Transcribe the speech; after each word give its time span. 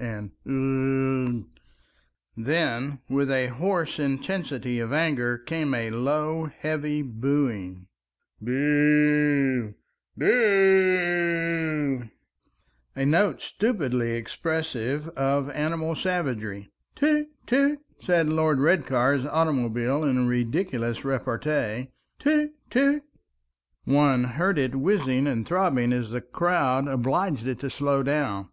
and 0.00 0.32
"Ugh!" 0.44 1.46
Then 2.36 2.98
with 3.08 3.30
a 3.30 3.46
hoarse 3.46 4.00
intensity 4.00 4.80
of 4.80 4.92
anger 4.92 5.38
came 5.38 5.72
a 5.72 5.88
low 5.90 6.46
heavy 6.46 7.00
booing, 7.00 7.86
"Boo! 8.40 9.76
boo—oo!" 10.18 12.10
a 12.96 13.04
note 13.06 13.40
stupidly 13.40 14.16
expressive 14.16 15.06
of 15.10 15.48
animal 15.50 15.94
savagery. 15.94 16.72
"Toot, 16.96 17.28
toot!" 17.46 17.78
said 18.00 18.28
Lord 18.28 18.58
Redcar's 18.58 19.24
automobile 19.24 20.02
in 20.02 20.26
ridiculous 20.26 21.04
repartee. 21.04 21.92
"Toot, 22.18 22.50
toot!" 22.68 23.04
One 23.84 24.24
heard 24.24 24.58
it 24.58 24.74
whizzing 24.74 25.28
and 25.28 25.46
throbbing 25.46 25.92
as 25.92 26.10
the 26.10 26.20
crowd 26.20 26.88
obliged 26.88 27.46
it 27.46 27.60
to 27.60 27.70
slow 27.70 28.02
down. 28.02 28.48